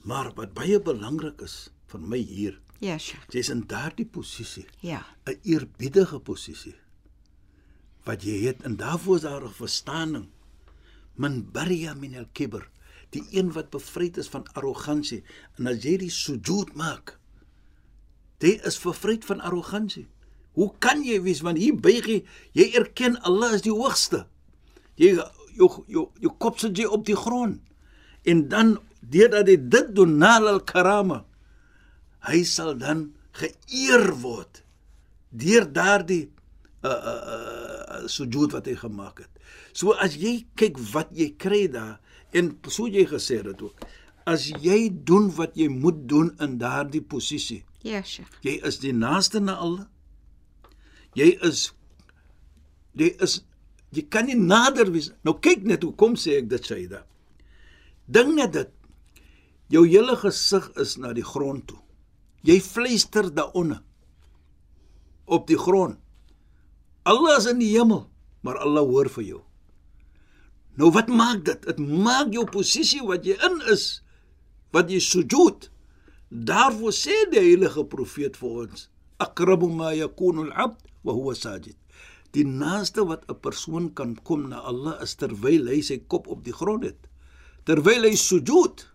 Maar 0.06 0.34
wat 0.38 0.54
baie 0.54 0.80
belangrik 0.80 1.42
is 1.42 1.70
vir 1.92 2.02
my 2.02 2.18
hier, 2.18 2.60
ja 2.80 2.98
Sheikh 2.98 3.32
jy's 3.34 3.50
in 3.50 3.66
daardie 3.70 4.06
posisie, 4.06 4.66
ja 4.82 5.06
'n 5.26 5.40
eerbiedige 5.44 6.20
posisie 6.20 6.76
wat 8.06 8.24
jy 8.24 8.46
het 8.46 8.62
en 8.64 8.78
daarvoor 8.78 9.16
is 9.16 9.22
daar 9.22 9.44
'n 9.44 9.54
verstaaning. 9.54 10.28
Min 11.16 11.52
barya 11.52 11.94
min 11.94 12.16
al-kibr, 12.16 12.70
die 13.10 13.24
een 13.32 13.52
wat 13.52 13.70
bevryd 13.70 14.18
is 14.18 14.28
van 14.28 14.48
arrogansie. 14.54 15.24
En 15.58 15.68
as 15.68 15.84
jy 15.84 15.98
die 15.98 16.10
sujud 16.10 16.74
maak, 16.76 17.20
jy 18.40 18.60
is 18.64 18.80
bevryd 18.80 19.26
van 19.26 19.42
arrogansie. 19.42 20.08
Hoe 20.56 20.72
kan 20.80 21.04
jy 21.04 21.20
wees 21.26 21.44
want 21.44 21.60
hier 21.60 21.76
buig 21.76 22.08
jy, 22.08 22.20
jy 22.56 22.72
erken 22.80 23.18
Allah 23.28 23.56
is 23.58 23.66
die 23.66 23.74
hoogste. 23.76 24.26
Jy 25.00 25.16
jou 25.56 25.70
jou 25.92 26.10
jou 26.24 26.34
kop 26.40 26.60
sit 26.60 26.78
jy 26.80 26.88
op 26.88 27.06
die 27.08 27.18
grond. 27.20 27.62
En 28.26 28.48
dan 28.50 28.78
deurdat 29.00 29.50
jy 29.52 29.58
dit 29.70 29.92
doen 29.96 30.18
na 30.20 30.38
al-karama, 30.40 31.24
hy 32.26 32.42
sal 32.48 32.74
dan 32.80 33.10
geëer 33.36 34.10
word 34.24 34.64
deur 35.36 35.68
daardie 35.68 36.30
uh 36.86 36.92
uh, 36.92 37.20
uh 37.34 38.02
sujud 38.12 38.54
wat 38.54 38.68
hy 38.70 38.76
gemaak 38.80 39.24
het. 39.24 39.32
So 39.74 39.96
as 40.00 40.16
jy 40.20 40.46
kyk 40.60 40.80
wat 40.94 41.12
jy 41.16 41.32
kry 41.42 41.66
daar 41.72 41.98
en 42.36 42.54
so 42.70 42.88
jy 42.88 43.06
gesê 43.10 43.42
dit 43.44 43.62
ook. 43.66 43.86
As 44.30 44.48
jy 44.50 44.90
doen 45.08 45.28
wat 45.38 45.58
jy 45.60 45.68
moet 45.70 46.06
doen 46.10 46.32
in 46.42 46.58
daardie 46.62 47.04
posisie, 47.04 47.64
ja 47.86 48.02
Sheikh 48.04 48.40
jy 48.46 48.60
is 48.68 48.80
die 48.84 48.94
naaste 48.96 49.42
na 49.44 49.58
Allah. 49.62 49.88
Jy 51.16 51.32
is 51.48 51.70
jy 53.00 53.12
is 53.24 53.40
jy 53.96 54.04
kan 54.12 54.28
nie 54.28 54.36
nader 54.36 54.92
wees. 54.92 55.12
Nou 55.24 55.38
kyk 55.40 55.64
net 55.68 55.84
hoe 55.88 55.96
kom 55.96 56.18
sê 56.20 56.40
ek 56.42 56.50
dit 56.52 56.68
Saida. 56.68 57.06
Dink 58.12 58.36
net 58.36 58.54
dit. 58.56 58.72
Jou 59.72 59.86
hele 59.88 60.16
gesig 60.20 60.68
is 60.82 60.98
na 61.02 61.14
die 61.16 61.26
grond 61.26 61.66
toe. 61.72 61.80
Jy 62.46 62.60
fluister 62.62 63.32
daaronder 63.34 63.82
op 65.26 65.48
die 65.50 65.58
grond. 65.58 65.98
Allah 67.06 67.38
is 67.40 67.48
in 67.50 67.62
die 67.62 67.72
hemel, 67.72 68.06
maar 68.46 68.60
Allah 68.62 68.86
hoor 68.86 69.10
vir 69.10 69.24
jou. 69.26 69.42
Nou 70.78 70.92
wat 70.94 71.08
maak 71.10 71.46
dit? 71.48 71.62
Dit 71.66 71.80
maak 71.80 72.34
jou 72.34 72.44
posisie 72.50 73.02
wat 73.06 73.26
jy 73.26 73.38
in 73.48 73.62
is, 73.72 74.04
wat 74.76 74.92
jy 74.92 75.00
sujud. 75.02 75.70
Daarvoor 76.30 76.94
sê 76.94 77.16
die 77.32 77.42
heilige 77.42 77.86
profeet 77.88 78.38
vir 78.38 78.66
ons: 78.66 78.90
"Aqrabu 79.24 79.70
ma 79.72 79.94
yakunu 79.96 80.50
al-'abd 80.50 80.82
wa 81.06 81.14
huwa 81.14 81.36
sajid." 81.38 81.78
Die 82.36 82.44
naaste 82.44 83.06
wat 83.08 83.24
'n 83.32 83.40
persoon 83.40 83.94
kan 83.94 84.18
kom 84.24 84.50
na 84.50 84.60
Allah 84.60 85.00
is 85.02 85.16
terwyl 85.16 85.68
hy 85.72 85.82
sy 85.82 85.98
kop 86.08 86.28
op 86.28 86.44
die 86.44 86.54
grond 86.54 86.84
het. 86.84 87.08
Terwyl 87.64 88.04
hy 88.04 88.16
sujud. 88.16 88.88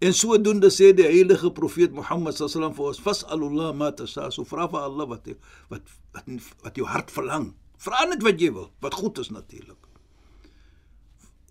En 0.00 0.12
sodoende 0.12 0.70
sê 0.70 0.92
die 0.94 1.08
heilige 1.08 1.50
profeet 1.52 1.92
Mohammed 1.92 2.34
sallam 2.34 2.74
vir 2.74 2.86
ons: 2.86 3.00
"Fas'alullah 3.00 3.74
ma 3.74 3.90
tasha." 3.92 4.30
So 4.30 4.44
vra 4.44 4.68
vir 4.68 4.80
Allah 4.80 5.06
wat 5.06 5.28
wat 5.68 5.82
wat 6.12 6.24
wat 6.62 6.76
jou 6.76 6.86
hart 6.86 7.10
verlang. 7.10 7.54
Vra 7.76 8.06
net 8.08 8.22
wat 8.22 8.40
jy 8.40 8.52
wil, 8.52 8.70
wat 8.80 8.94
goed 8.94 9.18
is 9.18 9.30
natuurlik. 9.30 9.88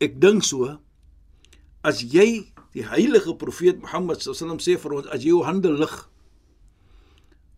Ek 0.01 0.20
dink 0.20 0.44
so 0.44 0.80
as 1.84 2.01
jy 2.01 2.51
die 2.74 2.84
heilige 2.84 3.36
profeet 3.38 3.82
Mohammed 3.82 4.22
sallam 4.22 4.58
sê 4.58 4.78
vir 4.78 4.93
ons 4.93 5.08
as 5.08 5.21
jy 5.24 5.30
jou 5.30 5.43
hande 5.45 5.69
lig 5.69 6.10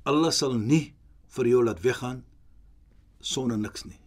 Allah 0.06 0.32
sal 0.32 0.54
nie 0.54 0.94
vir 1.38 1.52
jou 1.54 1.64
laat 1.66 1.82
weggaan 1.86 2.24
sonder 3.22 3.58
niks 3.58 3.86
nie. 3.86 4.00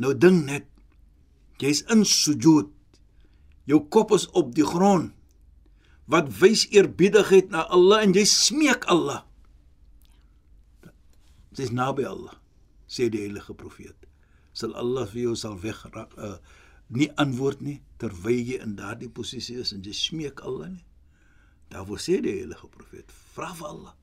Nou 0.00 0.14
dink 0.16 0.46
net 0.48 0.70
jy's 1.62 1.84
in 1.92 2.04
sujud. 2.08 2.70
Jou 3.68 3.80
kop 3.88 4.12
is 4.16 4.26
op 4.36 4.52
die 4.56 4.66
grond. 4.66 5.12
Wat 6.10 6.28
wys 6.40 6.66
eerbiedigheid 6.68 7.52
na 7.52 7.64
Allah 7.72 8.02
en 8.04 8.12
jy 8.12 8.26
smeek 8.28 8.84
Allah. 8.92 9.22
Dis 11.54 11.70
naby 11.72 12.04
Allah, 12.04 12.34
sê 12.90 13.06
die 13.08 13.22
heilige 13.22 13.54
profeet. 13.56 13.96
Sal 14.52 14.74
Allah 14.78 15.06
vir 15.08 15.28
jou 15.28 15.36
sal 15.38 15.56
weg 15.62 15.80
uh, 15.94 16.36
nie 16.92 17.08
antwoord 17.18 17.62
nie 17.64 17.78
terwyl 18.02 18.42
jy 18.50 18.58
in 18.62 18.74
daardie 18.76 19.08
posisie 19.08 19.60
is 19.62 19.72
en 19.72 19.82
jy 19.86 19.94
smeek 19.96 20.42
Allah 20.44 20.74
nie. 20.74 20.84
Daarvoor 21.72 22.02
sê 22.02 22.20
die 22.22 22.34
heilige 22.42 22.68
profeet, 22.70 23.10
vra 23.34 23.54
vir 23.56 23.70
Allah. 23.70 23.94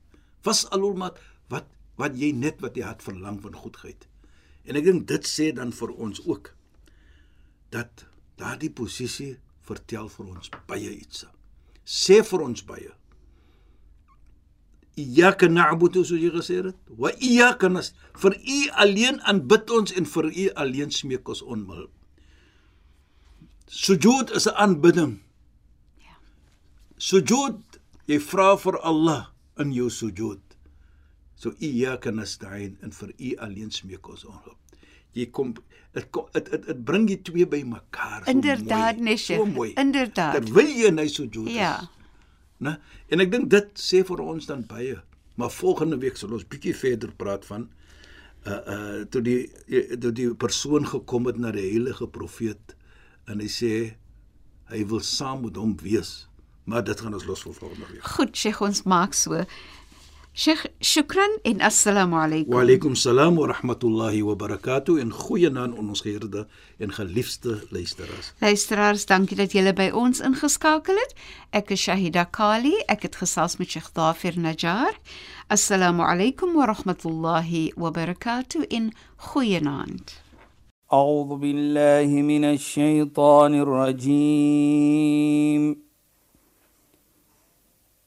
Was 0.44 0.64
alul 0.74 0.96
mat 0.98 1.20
wat 1.48 1.68
wat 2.00 2.16
jy 2.16 2.32
net 2.32 2.60
wat 2.60 2.76
jy 2.76 2.86
hart 2.86 3.02
verlang 3.02 3.40
van 3.42 3.54
goedheid. 3.54 4.08
En 4.64 4.78
ek 4.78 4.84
dink 4.84 5.06
dit 5.10 5.26
sê 5.28 5.52
dan 5.54 5.72
vir 5.74 5.92
ons 5.92 6.22
ook 6.26 6.52
dat 7.74 8.06
daardie 8.40 8.70
posisie 8.70 9.36
vertel 9.66 10.08
vir 10.08 10.32
ons 10.34 10.50
baie 10.68 10.90
iets. 10.90 11.26
Sê 11.84 12.22
vir 12.26 12.44
ons 12.44 12.64
baie. 12.66 12.90
Iyyaka 14.98 15.48
na'budu 15.48 16.02
jy 16.04 16.30
gesê 16.34 16.60
het, 16.60 16.76
wa 16.88 17.10
iyyaka 17.16 17.70
nas 17.72 17.92
vir 18.20 18.36
u 18.36 18.58
alleen 18.84 19.20
aanbid 19.24 19.70
ons 19.70 19.94
en 19.96 20.04
vir 20.04 20.28
u 20.28 20.48
alleen 20.64 20.90
smeek 20.92 21.28
ons 21.28 21.42
onmil. 21.42 21.88
Sujud 23.72 24.30
is 24.36 24.46
'n 24.46 24.54
aanbidding. 24.54 25.20
Sujud, 26.98 27.62
jy 28.06 28.18
vra 28.20 28.56
vir 28.56 28.78
Allah 28.78 29.32
in 29.58 29.72
jou 29.72 29.88
sujud. 29.90 30.51
So 31.42 31.50
iyyaka 31.58 32.12
nasta'in 32.14 32.76
en 32.86 32.92
vir 32.94 33.14
u 33.18 33.30
alleen 33.42 33.70
smeek 33.74 34.08
ons 34.08 34.22
onhulp. 34.30 34.58
Jy 35.18 35.26
kom 35.34 35.50
dit 35.92 36.18
dit 36.36 36.52
dit, 36.52 36.84
bring 36.86 37.08
die 37.08 37.18
twee 37.20 37.46
by 37.50 37.64
mekaar. 37.66 38.22
So 38.22 38.30
Inderdaad, 38.30 39.00
Nesje. 39.02 39.36
So 39.40 39.48
mooi. 39.50 39.72
Inderdaad. 39.80 40.38
Terwyl 40.38 40.70
jy 40.70 40.92
in 40.92 41.02
hy 41.02 41.08
sujud 41.10 41.50
is. 41.50 41.56
Ja. 41.56 41.74
Né? 42.62 42.76
En 43.10 43.24
ek 43.24 43.32
dink 43.34 43.50
dit 43.52 43.74
sê 43.74 44.04
vir 44.06 44.22
ons 44.22 44.46
dan 44.46 44.62
baie. 44.70 45.00
Maar 45.40 45.50
volgende 45.50 45.98
week 45.98 46.20
sal 46.20 46.36
ons 46.36 46.46
bietjie 46.46 46.76
verder 46.78 47.10
praat 47.18 47.46
van 47.48 47.66
uh 48.46 48.60
uh 48.74 49.02
toe 49.10 49.22
die 49.26 49.40
toe 49.98 50.14
die 50.14 50.30
persoon 50.34 50.86
gekom 50.86 51.26
het 51.30 51.42
na 51.42 51.52
die 51.54 51.66
heilige 51.68 52.08
profeet 52.10 52.74
en 53.30 53.42
hy 53.42 53.50
sê 53.50 53.74
hy 54.72 54.80
wil 54.90 55.02
saam 55.02 55.44
met 55.46 55.58
hom 55.58 55.74
wees. 55.82 56.28
Maar 56.70 56.86
dit 56.86 57.00
gaan 57.02 57.14
ons 57.18 57.26
los 57.26 57.42
vir 57.42 57.54
volgende 57.58 57.86
week. 57.90 58.02
Goed, 58.14 58.36
Sheikh, 58.38 58.62
ons 58.62 58.84
maak 58.86 59.18
so. 59.18 59.42
Sheikh, 60.37 60.67
shukran 60.79 61.31
en 61.43 61.61
assalamu 61.65 62.15
alaykum. 62.21 62.53
Wa 62.53 62.61
alaykum 62.61 62.95
salaam 62.95 63.35
wa 63.37 63.47
rahmatullahi 63.47 64.21
wa 64.21 64.35
barakatuh 64.35 65.01
en 65.01 65.09
goeie 65.11 65.49
naam 65.49 65.73
aan 65.73 65.89
ons 65.89 66.01
geëerde 66.05 66.47
en 66.77 66.91
geliefde 66.93 67.65
luisteraars. 67.73 68.33
Luisteraars, 68.39 69.05
dankie 69.09 69.37
dat 69.39 69.51
julle 69.57 69.73
by 69.73 69.89
ons 69.89 70.21
ingeskakel 70.21 70.93
het. 71.01 71.13
Ek 71.57 71.73
is 71.73 71.81
Shahida 71.81 72.25
Kali. 72.29 72.75
Ek 72.85 73.01
het 73.07 73.15
gesels 73.17 73.57
met 73.57 73.69
Sheikh 73.73 73.89
Dafir 73.97 74.37
Najjar. 74.37 74.93
Assalamu 75.49 76.05
alaykum 76.05 76.53
wa 76.53 76.69
rahmatullahi 76.69 77.73
wa 77.73 77.89
barakatuh 77.89 78.69
in 78.69 78.93
goeienaand. 79.17 80.21
أعوذ 80.93 81.35
بالله 81.35 82.21
من 82.21 82.43
الشيطان 82.43 83.53
الرجيم 83.59 85.07